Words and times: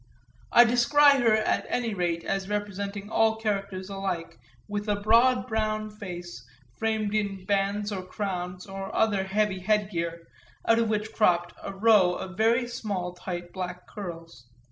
I 0.51 0.63
descry 0.63 1.19
her 1.21 1.35
at 1.35 1.67
any 1.69 1.93
rate 1.93 2.23
as 2.23 2.49
representing 2.49 3.11
all 3.11 3.35
characters 3.35 3.87
alike 3.87 4.39
with 4.67 4.89
a 4.89 4.95
broad 4.95 5.45
brown 5.45 5.91
face 5.91 6.43
framed 6.79 7.13
in 7.13 7.45
bands 7.45 7.91
or 7.91 8.01
crowns 8.03 8.65
or 8.65 8.91
other 8.95 9.25
heavy 9.25 9.59
headgear 9.59 10.25
out 10.67 10.79
of 10.79 10.89
which 10.89 11.13
cropped 11.13 11.53
a 11.61 11.71
row 11.71 12.15
of 12.15 12.35
very 12.35 12.67
small 12.67 13.13
tight 13.13 13.53
black 13.53 13.85
curls. 13.85 14.47